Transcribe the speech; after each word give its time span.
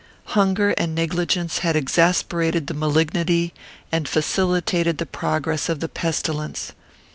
Hunger 0.33 0.71
and 0.79 0.95
negligence 0.95 1.59
had 1.59 1.75
exasperated 1.75 2.65
the 2.65 2.73
malignity 2.73 3.53
and 3.91 4.07
facilitated 4.09 4.97
the 4.97 5.05
progress 5.05 5.69
of 5.69 5.79
the 5.79 5.87
pestilence. 5.87 6.73